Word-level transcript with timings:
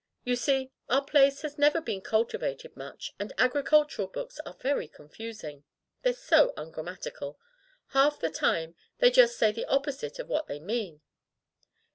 You 0.23 0.35
see, 0.35 0.71
our 0.89 1.05
place 1.05 1.43
has 1.43 1.59
never 1.59 1.79
been 1.79 2.01
cultivated 2.01 2.75
much 2.75 3.11
and 3.19 3.31
agricultural 3.37 4.07
books 4.07 4.39
are 4.47 4.55
very 4.55 4.87
confusing. 4.87 5.63
They're 6.01 6.11
so 6.13 6.53
ungrammatical. 6.57 7.37
Half 7.89 8.19
the 8.19 8.31
time 8.31 8.73
they 8.97 9.09
say 9.11 9.21
just 9.21 9.39
the 9.39 9.65
opposite 9.65 10.17
of 10.17 10.27
what 10.27 10.47
they 10.47 10.59
mean." 10.59 11.01